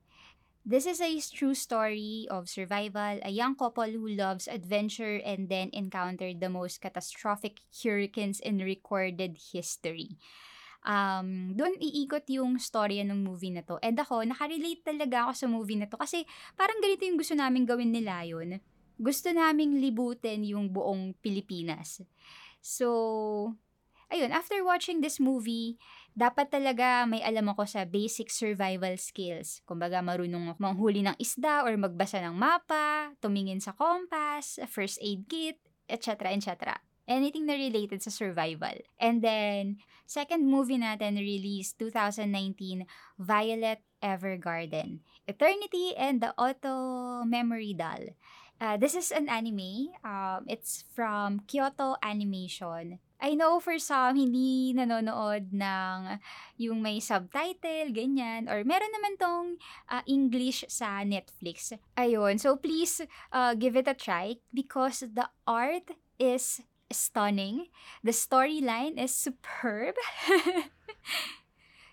This 0.63 0.83
is 0.83 0.99
a 0.99 1.19
true 1.19 1.55
story 1.55 2.27
of 2.31 2.47
survival, 2.47 3.19
a 3.23 3.31
young 3.31 3.55
couple 3.55 3.87
who 3.87 4.07
loves 4.07 4.47
adventure 4.47 5.19
and 5.23 5.47
then 5.47 5.71
encountered 5.71 6.39
the 6.39 6.51
most 6.51 6.79
catastrophic 6.79 7.63
hurricanes 7.71 8.39
in 8.39 8.63
recorded 8.63 9.39
history. 9.39 10.19
Um, 10.83 11.55
doon 11.55 11.79
iikot 11.79 12.27
yung 12.27 12.59
storya 12.59 13.07
ng 13.07 13.23
movie 13.23 13.55
na 13.55 13.63
to. 13.63 13.79
And 13.79 13.95
ako, 13.95 14.27
nakarelate 14.27 14.83
talaga 14.83 15.27
ako 15.27 15.31
sa 15.35 15.47
movie 15.47 15.79
na 15.79 15.87
to 15.87 15.95
kasi 15.95 16.27
parang 16.59 16.83
ganito 16.83 17.07
yung 17.07 17.19
gusto 17.19 17.35
namin 17.35 17.63
gawin 17.63 17.95
nila 17.95 18.27
yun. 18.27 18.59
Gusto 18.99 19.31
naming 19.31 19.79
libutin 19.79 20.43
yung 20.43 20.67
buong 20.71 21.15
Pilipinas. 21.23 22.03
So, 22.63 23.55
ayun, 24.13 24.29
after 24.29 24.61
watching 24.61 25.01
this 25.01 25.17
movie, 25.17 25.81
dapat 26.13 26.53
talaga 26.53 27.09
may 27.09 27.25
alam 27.25 27.49
ako 27.49 27.65
sa 27.65 27.81
basic 27.89 28.29
survival 28.29 28.93
skills. 29.01 29.65
Kumbaga, 29.65 30.05
marunong 30.05 30.53
ako 30.53 30.59
manghuli 30.61 31.01
ng 31.01 31.17
isda 31.17 31.65
or 31.65 31.73
magbasa 31.73 32.21
ng 32.21 32.37
mapa, 32.37 33.17
tumingin 33.17 33.57
sa 33.57 33.73
compass, 33.73 34.61
first 34.69 35.01
aid 35.01 35.25
kit, 35.25 35.57
etc. 35.89 36.29
etc. 36.29 36.77
Anything 37.09 37.49
na 37.49 37.57
related 37.57 37.99
sa 37.99 38.13
survival. 38.13 38.79
And 38.95 39.19
then, 39.19 39.83
second 40.07 40.47
movie 40.47 40.79
natin 40.79 41.19
released 41.19 41.81
2019, 41.81 42.87
Violet 43.19 43.83
Evergarden. 43.99 45.03
Eternity 45.27 45.97
and 45.99 46.23
the 46.23 46.31
Auto 46.39 47.25
Memory 47.27 47.75
Doll. 47.75 48.15
Uh, 48.63 48.79
this 48.79 48.95
is 48.95 49.11
an 49.11 49.27
anime. 49.27 49.91
Um, 50.07 50.47
it's 50.47 50.87
from 50.95 51.43
Kyoto 51.43 51.99
Animation. 51.99 53.03
I 53.23 53.39
know 53.39 53.63
for 53.63 53.79
some, 53.79 54.19
hindi 54.19 54.75
nanonood 54.75 55.55
ng 55.55 56.19
yung 56.59 56.83
may 56.83 56.99
subtitle, 56.99 57.95
ganyan. 57.95 58.51
Or 58.51 58.67
meron 58.67 58.91
naman 58.91 59.15
tong 59.15 59.47
uh, 59.87 60.03
English 60.03 60.67
sa 60.67 61.07
Netflix. 61.07 61.71
Ayun. 61.95 62.35
So, 62.35 62.59
please 62.59 62.99
uh, 63.31 63.55
give 63.55 63.79
it 63.79 63.87
a 63.87 63.95
try 63.95 64.43
because 64.51 65.07
the 65.07 65.31
art 65.47 65.95
is 66.19 66.67
stunning. 66.91 67.71
The 68.03 68.11
storyline 68.11 68.99
is 68.99 69.15
superb. 69.15 69.95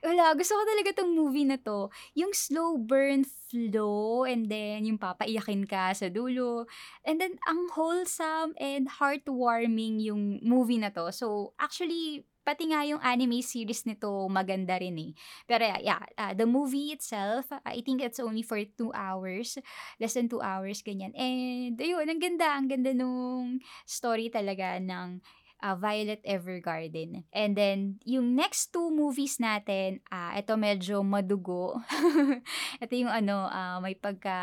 Wala, 0.00 0.32
gusto 0.32 0.56
ko 0.56 0.62
talaga 0.64 0.90
tong 0.96 1.12
movie 1.12 1.44
na 1.44 1.60
to. 1.60 1.92
Yung 2.16 2.32
slow 2.32 2.80
burn 2.80 3.28
flow 3.50 4.24
and 4.24 4.48
then 4.48 4.86
yung 4.88 4.96
papaiyakin 4.96 5.68
ka 5.68 5.92
sa 5.92 6.08
dulo. 6.08 6.64
And 7.04 7.20
then 7.20 7.36
ang 7.44 7.68
wholesome 7.76 8.56
and 8.56 8.88
heartwarming 8.88 10.00
yung 10.00 10.40
movie 10.40 10.80
na 10.80 10.88
to. 10.94 11.12
So 11.12 11.52
actually, 11.60 12.24
pati 12.40 12.72
nga 12.72 12.82
yung 12.88 12.98
anime 13.04 13.44
series 13.44 13.84
nito 13.84 14.08
maganda 14.32 14.80
rin 14.80 14.96
eh. 14.96 15.12
Pero 15.44 15.68
yeah, 15.84 16.00
uh, 16.16 16.32
the 16.32 16.48
movie 16.48 16.96
itself, 16.96 17.52
I 17.68 17.84
think 17.84 18.00
it's 18.00 18.18
only 18.18 18.40
for 18.42 18.56
two 18.64 18.90
hours. 18.96 19.60
Less 20.00 20.16
than 20.16 20.32
two 20.32 20.40
hours, 20.40 20.80
ganyan. 20.80 21.12
And 21.12 21.76
ayun, 21.76 22.08
ang 22.08 22.20
ganda. 22.22 22.48
Ang 22.56 22.66
ganda 22.72 22.90
nung 22.96 23.60
story 23.84 24.32
talaga 24.32 24.80
ng 24.80 25.20
uh, 25.62 25.76
Violet 25.76 26.20
Evergarden. 26.24 27.24
And 27.32 27.56
then, 27.56 28.00
yung 28.04 28.34
next 28.34 28.72
two 28.72 28.90
movies 28.90 29.38
natin, 29.38 30.00
uh, 30.08 30.34
ito 30.36 30.56
medyo 30.56 31.04
madugo. 31.04 31.78
ito 32.82 32.92
yung 32.96 33.12
ano, 33.12 33.46
uh, 33.46 33.78
may 33.84 33.94
pagka, 33.94 34.36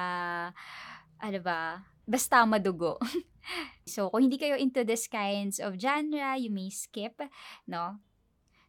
ano 1.20 1.40
ba, 1.42 1.82
basta 2.06 2.46
madugo. 2.46 3.02
so, 3.86 4.10
kung 4.14 4.26
hindi 4.30 4.38
kayo 4.38 4.56
into 4.56 4.86
this 4.86 5.10
kinds 5.10 5.58
of 5.60 5.76
genre, 5.76 6.38
you 6.38 6.54
may 6.54 6.70
skip, 6.70 7.20
no? 7.66 8.00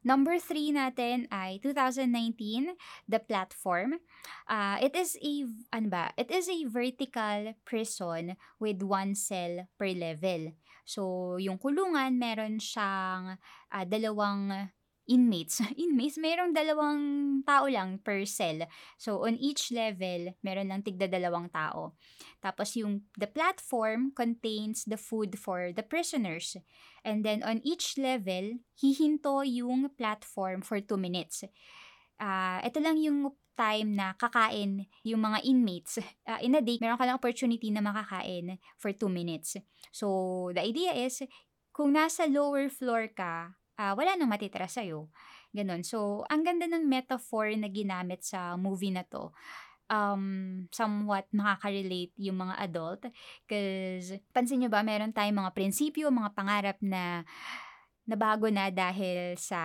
Number 0.06 0.38
three 0.38 0.70
natin 0.70 1.26
ay 1.28 1.58
2019, 1.60 2.72
The 3.10 3.20
Platform. 3.20 3.98
Uh, 4.46 4.78
it 4.80 4.94
is 4.94 5.18
a, 5.20 5.44
ano 5.74 5.88
ba, 5.90 6.14
it 6.14 6.30
is 6.30 6.48
a 6.48 6.64
vertical 6.70 7.52
prison 7.66 8.38
with 8.62 8.80
one 8.80 9.12
cell 9.18 9.66
per 9.76 9.90
level. 9.92 10.54
So, 10.88 11.36
yung 11.36 11.60
kulungan, 11.60 12.16
meron 12.16 12.56
siyang 12.56 13.36
uh, 13.68 13.84
dalawang 13.84 14.72
inmates. 15.04 15.60
inmates, 15.76 16.16
mayroong 16.16 16.56
dalawang 16.56 17.00
tao 17.44 17.68
lang 17.68 18.00
per 18.00 18.24
cell. 18.24 18.64
So, 18.96 19.28
on 19.28 19.36
each 19.36 19.68
level, 19.68 20.32
meron 20.40 20.72
lang 20.72 20.80
tigda 20.80 21.04
dalawang 21.04 21.52
tao. 21.52 21.92
Tapos, 22.40 22.72
yung 22.72 23.04
the 23.20 23.28
platform 23.28 24.16
contains 24.16 24.88
the 24.88 24.96
food 24.96 25.36
for 25.36 25.76
the 25.76 25.84
prisoners. 25.84 26.56
And 27.04 27.20
then, 27.20 27.44
on 27.44 27.60
each 27.68 28.00
level, 28.00 28.64
hihinto 28.80 29.44
yung 29.44 29.92
platform 29.92 30.64
for 30.64 30.80
2 30.80 30.96
minutes. 30.96 31.44
Uh, 32.16 32.64
ito 32.64 32.80
lang 32.80 32.96
yung 32.96 33.36
time 33.58 33.98
na 33.98 34.14
kakain 34.14 34.86
yung 35.02 35.18
mga 35.18 35.42
inmates. 35.42 35.98
Uh, 36.22 36.38
in 36.38 36.54
a 36.54 36.62
day, 36.62 36.78
meron 36.78 36.94
ka 36.94 37.02
lang 37.02 37.18
opportunity 37.18 37.74
na 37.74 37.82
makakain 37.82 38.62
for 38.78 38.94
2 38.94 39.10
minutes. 39.10 39.58
So, 39.90 40.06
the 40.54 40.62
idea 40.62 40.94
is, 40.94 41.26
kung 41.74 41.98
nasa 41.98 42.30
lower 42.30 42.70
floor 42.70 43.10
ka, 43.10 43.58
uh, 43.74 43.92
wala 43.98 44.14
nang 44.14 44.30
matitira 44.30 44.70
sa'yo. 44.70 45.10
Ganon. 45.50 45.82
So, 45.82 46.22
ang 46.30 46.46
ganda 46.46 46.70
ng 46.70 46.86
metaphor 46.86 47.50
na 47.58 47.66
ginamit 47.66 48.22
sa 48.22 48.54
movie 48.54 48.94
na 48.94 49.02
to 49.02 49.34
um, 49.88 50.64
somewhat 50.70 51.26
makaka-relate 51.32 52.12
yung 52.20 52.38
mga 52.38 52.54
adult. 52.60 53.02
Because, 53.44 54.20
pansin 54.30 54.62
nyo 54.62 54.70
ba, 54.70 54.84
meron 54.84 55.12
tayong 55.12 55.40
mga 55.42 55.54
prinsipyo, 55.56 56.12
mga 56.12 56.32
pangarap 56.36 56.78
na 56.84 57.24
nabago 58.08 58.48
na 58.48 58.72
dahil 58.72 59.36
sa 59.36 59.60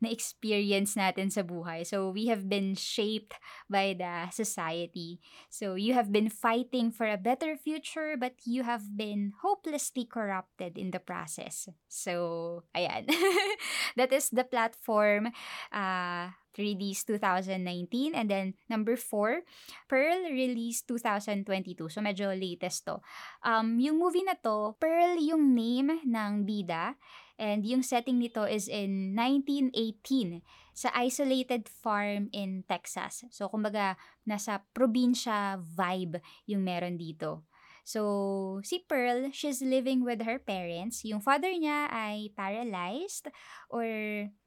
na-experience 0.00 0.96
natin 0.96 1.32
sa 1.32 1.40
buhay. 1.40 1.86
So, 1.86 2.12
we 2.12 2.28
have 2.28 2.48
been 2.48 2.76
shaped 2.76 3.34
by 3.68 3.96
the 3.96 4.28
society. 4.30 5.20
So, 5.48 5.74
you 5.74 5.94
have 5.96 6.12
been 6.12 6.28
fighting 6.28 6.92
for 6.92 7.08
a 7.08 7.20
better 7.20 7.56
future, 7.56 8.16
but 8.18 8.36
you 8.44 8.62
have 8.62 8.96
been 8.96 9.32
hopelessly 9.40 10.04
corrupted 10.04 10.76
in 10.76 10.92
the 10.92 11.00
process. 11.00 11.68
So, 11.88 12.64
ayan. 12.76 13.08
that 13.98 14.12
is 14.12 14.28
the 14.28 14.44
platform 14.44 15.32
uh, 15.72 16.28
3Ds 16.56 17.04
2019. 17.04 18.16
And 18.16 18.28
then, 18.28 18.54
number 18.68 18.96
4, 18.96 19.44
Pearl 19.88 20.20
released 20.32 20.88
2022. 20.88 21.88
So, 21.88 22.00
medyo 22.00 22.32
latest 22.32 22.88
to. 22.88 23.00
Um, 23.44 23.76
yung 23.80 24.00
movie 24.00 24.24
na 24.24 24.36
to, 24.40 24.76
Pearl 24.80 25.20
yung 25.20 25.52
name 25.52 26.00
ng 26.04 26.48
bida. 26.48 26.96
And 27.36 27.68
yung 27.68 27.84
setting 27.84 28.16
nito 28.16 28.48
is 28.48 28.64
in 28.68 29.12
1918 29.12 30.40
sa 30.72 30.88
isolated 30.96 31.68
farm 31.68 32.32
in 32.32 32.64
Texas. 32.64 33.28
So, 33.28 33.48
kumbaga, 33.52 33.96
nasa 34.24 34.64
probinsya 34.72 35.60
vibe 35.60 36.24
yung 36.48 36.64
meron 36.64 36.96
dito. 36.96 37.44
So, 37.86 38.58
si 38.66 38.82
Pearl, 38.82 39.30
she's 39.30 39.62
living 39.62 40.02
with 40.02 40.26
her 40.26 40.42
parents. 40.42 41.06
Yung 41.06 41.22
father 41.22 41.54
niya 41.54 41.86
ay 41.94 42.34
paralyzed 42.34 43.30
or 43.70 43.86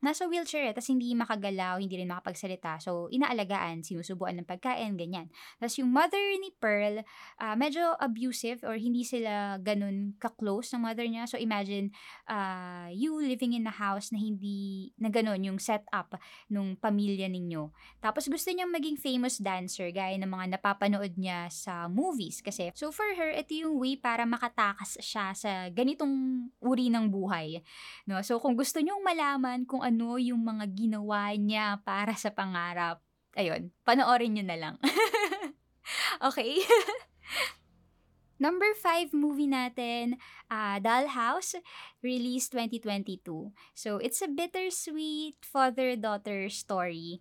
nasa 0.03 0.27
wheelchair 0.27 0.67
eh, 0.67 0.75
tapos 0.75 0.91
hindi 0.91 1.15
makagalaw, 1.15 1.79
hindi 1.79 2.03
rin 2.03 2.11
makapagsalita. 2.11 2.83
So, 2.83 3.07
inaalagaan, 3.07 3.87
sinusubuan 3.87 4.35
ng 4.43 4.43
pagkain, 4.43 4.99
ganyan. 4.99 5.31
Tapos 5.55 5.79
yung 5.79 5.87
mother 5.87 6.19
ni 6.35 6.51
Pearl, 6.59 6.99
uh, 7.39 7.55
medyo 7.55 7.95
abusive 8.03 8.59
or 8.67 8.75
hindi 8.75 9.07
sila 9.07 9.55
ganun 9.63 10.19
ka-close 10.19 10.75
ng 10.75 10.83
mother 10.83 11.07
niya. 11.07 11.23
So, 11.23 11.39
imagine 11.39 11.95
uh, 12.27 12.91
you 12.91 13.15
living 13.23 13.55
in 13.55 13.63
a 13.63 13.73
house 13.73 14.11
na 14.11 14.19
hindi, 14.19 14.91
na 14.99 15.07
ganun 15.07 15.39
yung 15.47 15.63
setup 15.63 16.19
nung 16.51 16.75
pamilya 16.75 17.31
ninyo. 17.31 17.71
Tapos 18.03 18.27
gusto 18.27 18.51
niyang 18.51 18.75
maging 18.75 18.99
famous 18.99 19.39
dancer 19.39 19.95
gaya 19.95 20.19
ng 20.19 20.27
mga 20.27 20.59
napapanood 20.59 21.15
niya 21.15 21.47
sa 21.47 21.87
movies. 21.87 22.43
Kasi, 22.43 22.75
so 22.75 22.91
for 22.91 23.07
her, 23.15 23.28
ito 23.31 23.53
yung 23.53 23.79
way 23.79 23.95
para 23.95 24.25
makatakas 24.25 24.99
siya 24.99 25.33
sa 25.33 25.67
ganitong 25.69 26.47
uri 26.61 26.89
ng 26.89 27.09
buhay. 27.09 27.61
No? 28.05 28.21
So, 28.21 28.41
kung 28.41 28.57
gusto 28.57 28.81
nyong 28.81 29.01
malaman 29.01 29.63
kung 29.69 29.81
ano 29.81 30.17
yung 30.17 30.41
mga 30.41 30.65
ginawa 30.73 31.33
niya 31.37 31.79
para 31.85 32.13
sa 32.17 32.33
pangarap, 32.33 33.01
ayun, 33.37 33.69
panoorin 33.85 34.37
nyo 34.37 34.45
na 34.45 34.57
lang. 34.57 34.75
okay? 36.27 36.59
Number 38.39 38.71
5 38.71 39.11
movie 39.11 39.51
natin, 39.51 40.15
uh, 40.47 40.79
Dollhouse, 40.79 41.59
released 41.99 42.55
2022. 42.55 43.51
So, 43.75 43.99
it's 43.99 44.23
a 44.23 44.31
bittersweet 44.31 45.43
father-daughter 45.43 46.47
story. 46.47 47.19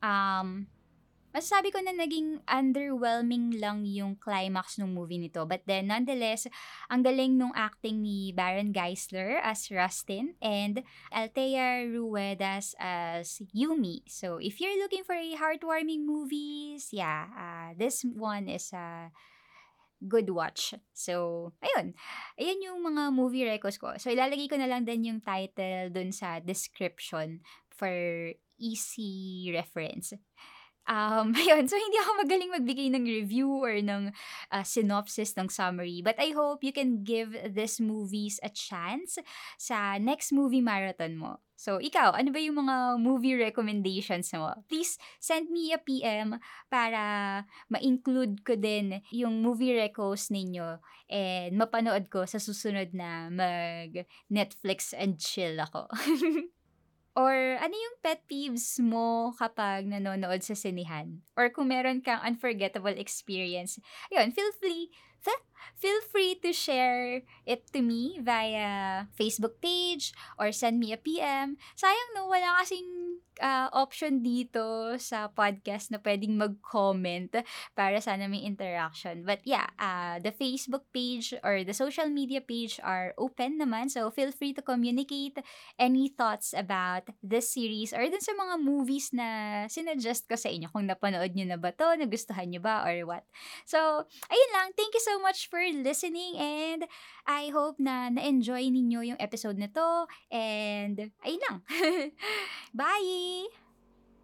Um, 0.00 0.72
masasabi 1.34 1.74
ko 1.74 1.82
na 1.82 1.90
naging 1.90 2.38
underwhelming 2.46 3.58
lang 3.58 3.82
yung 3.82 4.14
climax 4.14 4.78
ng 4.78 4.94
movie 4.94 5.18
nito. 5.18 5.42
But 5.42 5.66
then, 5.66 5.90
nonetheless, 5.90 6.46
ang 6.86 7.02
galing 7.02 7.34
nung 7.34 7.50
acting 7.58 8.00
ni 8.00 8.30
Baron 8.30 8.70
Geisler 8.70 9.42
as 9.42 9.66
Rustin 9.66 10.38
and 10.38 10.86
Althea 11.10 11.90
Ruedas 11.90 12.78
as 12.78 13.42
Yumi. 13.50 14.06
So, 14.06 14.38
if 14.38 14.62
you're 14.62 14.78
looking 14.78 15.02
for 15.02 15.18
a 15.18 15.34
heartwarming 15.34 16.06
movies, 16.06 16.94
yeah, 16.94 17.26
uh, 17.34 17.68
this 17.74 18.06
one 18.06 18.46
is 18.46 18.70
a 18.70 19.10
good 20.06 20.30
watch. 20.30 20.78
So, 20.94 21.52
ayun. 21.58 21.98
Ayun 22.38 22.62
yung 22.62 22.80
mga 22.86 23.10
movie 23.10 23.42
records 23.42 23.82
ko. 23.82 23.98
So, 23.98 24.14
ilalagay 24.14 24.46
ko 24.46 24.54
na 24.54 24.70
lang 24.70 24.86
din 24.86 25.10
yung 25.10 25.20
title 25.20 25.90
dun 25.90 26.14
sa 26.14 26.38
description 26.38 27.42
for 27.74 27.90
easy 28.54 29.50
reference. 29.50 30.14
Um, 30.84 31.32
ayun, 31.40 31.64
so 31.64 31.76
hindi 31.76 31.96
ako 32.00 32.10
magaling 32.24 32.50
magbigay 32.52 32.88
ng 32.92 33.04
review 33.08 33.48
or 33.48 33.80
ng 33.80 34.12
uh, 34.52 34.64
synopsis 34.64 35.32
ng 35.36 35.48
summary. 35.48 36.04
But 36.04 36.20
I 36.20 36.36
hope 36.36 36.64
you 36.64 36.72
can 36.72 37.04
give 37.04 37.32
this 37.52 37.80
movies 37.80 38.38
a 38.44 38.52
chance 38.52 39.16
sa 39.56 39.96
next 39.96 40.32
movie 40.32 40.60
marathon 40.64 41.16
mo. 41.16 41.40
So, 41.54 41.80
ikaw, 41.80 42.12
ano 42.12 42.28
ba 42.34 42.42
yung 42.42 42.60
mga 42.60 43.00
movie 43.00 43.38
recommendations 43.38 44.28
mo? 44.36 44.52
Please 44.68 45.00
send 45.22 45.48
me 45.48 45.72
a 45.72 45.80
PM 45.80 46.36
para 46.68 47.00
ma-include 47.70 48.42
ko 48.44 48.58
din 48.58 49.00
yung 49.14 49.40
movie 49.40 49.72
recos 49.72 50.28
ninyo 50.28 50.82
and 51.08 51.56
mapanood 51.56 52.10
ko 52.10 52.26
sa 52.28 52.42
susunod 52.42 52.92
na 52.92 53.32
mag 53.32 54.04
Netflix 54.28 54.92
and 54.92 55.16
chill 55.16 55.56
ako. 55.56 55.88
Or 57.14 57.34
ano 57.62 57.74
yung 57.74 57.96
pet 58.02 58.26
peeves 58.26 58.82
mo 58.82 59.30
kapag 59.38 59.86
nanonood 59.86 60.42
sa 60.42 60.58
sinihan? 60.58 61.22
Or 61.38 61.46
kung 61.46 61.70
meron 61.70 62.02
kang 62.02 62.18
unforgettable 62.26 62.94
experience, 62.98 63.78
ayun, 64.10 64.34
feel 64.34 64.50
free, 64.58 64.90
feel 65.78 66.00
free 66.10 66.36
to 66.42 66.52
share 66.52 67.22
it 67.46 67.70
to 67.72 67.80
me 67.80 68.18
via 68.18 69.06
Facebook 69.14 69.62
page 69.62 70.12
or 70.38 70.50
send 70.50 70.82
me 70.82 70.92
a 70.92 70.98
PM. 70.98 71.56
Sayang 71.78 72.10
no, 72.18 72.26
wala 72.26 72.60
kasing 72.60 72.86
uh, 73.40 73.68
option 73.74 74.22
dito 74.22 74.94
sa 75.00 75.30
podcast 75.30 75.90
na 75.90 75.98
pwedeng 76.02 76.38
mag-comment 76.38 77.42
para 77.72 77.98
sana 77.98 78.30
may 78.30 78.44
interaction. 78.44 79.24
But 79.26 79.42
yeah, 79.42 79.66
uh, 79.78 80.20
the 80.20 80.30
Facebook 80.30 80.86
page 80.94 81.34
or 81.42 81.62
the 81.64 81.74
social 81.74 82.06
media 82.10 82.42
page 82.44 82.78
are 82.82 83.16
open 83.18 83.58
naman. 83.58 83.90
So 83.90 84.10
feel 84.10 84.30
free 84.30 84.52
to 84.58 84.62
communicate 84.62 85.40
any 85.78 86.12
thoughts 86.12 86.54
about 86.54 87.10
this 87.22 87.50
series 87.50 87.90
or 87.94 88.06
dun 88.06 88.22
sa 88.22 88.36
mga 88.36 88.54
movies 88.62 89.10
na 89.14 89.64
sinuggest 89.66 90.28
ko 90.30 90.36
sa 90.38 90.50
inyo. 90.50 90.70
Kung 90.70 90.86
napanood 90.86 91.32
nyo 91.34 91.46
na 91.48 91.58
ba 91.58 91.72
to, 91.74 91.86
nagustuhan 91.96 92.50
nyo 92.50 92.60
ba 92.62 92.84
or 92.86 92.94
what. 93.06 93.24
So, 93.64 93.78
ayun 94.30 94.50
lang. 94.54 94.68
Thank 94.76 94.94
you 94.94 95.02
so 95.02 95.18
much 95.22 95.48
for 95.48 95.62
listening 95.62 96.36
and 96.38 96.86
I 97.24 97.48
hope 97.50 97.80
na 97.80 98.12
na-enjoy 98.12 98.68
ninyo 98.68 99.14
yung 99.14 99.20
episode 99.20 99.56
na 99.56 99.70
to. 99.72 100.06
And 100.28 101.10
ayun 101.24 101.42
lang. 101.48 101.58
Bye! 103.24 103.63